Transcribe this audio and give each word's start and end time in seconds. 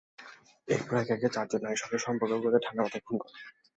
এরপর 0.67 0.95
একে 0.97 1.13
একে 1.13 1.29
চারজন 1.35 1.61
নারীর 1.63 1.81
সঙ্গে 1.81 1.97
সম্পর্ক 1.99 2.33
গড়ে 2.43 2.59
ঠান্ডা 2.65 2.81
মাথায় 2.83 3.03
খুন 3.05 3.15
করেন। 3.19 3.35